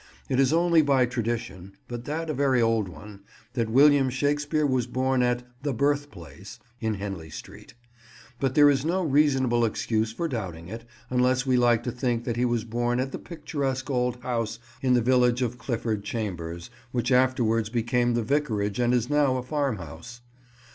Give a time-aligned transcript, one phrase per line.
[0.29, 5.43] It is only by tradition—but that a very old one—that William Shakespeare was born at
[5.61, 7.75] "the birthplace" in Henley Street;
[8.39, 12.35] but there is no reasonable excuse for doubting it, unless we like to think that
[12.35, 17.11] he was born at the picturesque old house in the village of Clifford Chambers, which
[17.11, 20.21] afterwards became the vicarage and is now a farmhouse.